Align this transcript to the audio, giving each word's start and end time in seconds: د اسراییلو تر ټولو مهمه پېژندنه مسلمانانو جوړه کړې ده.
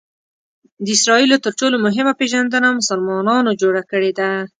د 0.85 0.87
اسراییلو 0.97 1.43
تر 1.45 1.51
ټولو 1.59 1.75
مهمه 1.85 2.13
پېژندنه 2.19 2.67
مسلمانانو 2.79 3.57
جوړه 3.61 3.81
کړې 3.91 4.11
ده. 4.19 4.29